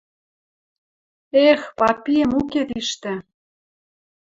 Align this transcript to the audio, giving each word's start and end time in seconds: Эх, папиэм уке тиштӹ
Эх, 1.47 1.61
папиэм 1.77 2.31
уке 2.39 2.61
тиштӹ 2.69 3.13